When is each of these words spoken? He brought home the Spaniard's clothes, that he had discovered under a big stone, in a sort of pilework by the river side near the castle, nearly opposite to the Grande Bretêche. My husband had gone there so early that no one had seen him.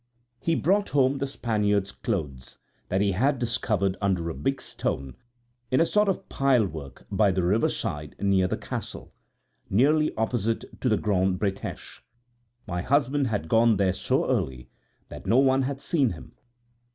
He 0.39 0.55
brought 0.55 0.89
home 0.89 1.19
the 1.19 1.27
Spaniard's 1.27 1.91
clothes, 1.91 2.57
that 2.89 3.01
he 3.01 3.11
had 3.11 3.37
discovered 3.37 3.97
under 4.01 4.31
a 4.31 4.33
big 4.33 4.59
stone, 4.59 5.15
in 5.69 5.79
a 5.79 5.85
sort 5.85 6.09
of 6.09 6.27
pilework 6.27 7.05
by 7.11 7.29
the 7.29 7.43
river 7.43 7.69
side 7.69 8.15
near 8.19 8.47
the 8.47 8.57
castle, 8.57 9.13
nearly 9.69 10.11
opposite 10.15 10.81
to 10.81 10.89
the 10.89 10.97
Grande 10.97 11.39
Bretêche. 11.39 11.99
My 12.65 12.81
husband 12.81 13.27
had 13.27 13.47
gone 13.47 13.77
there 13.77 13.93
so 13.93 14.27
early 14.27 14.71
that 15.09 15.27
no 15.27 15.37
one 15.37 15.61
had 15.61 15.81
seen 15.81 16.13
him. 16.13 16.31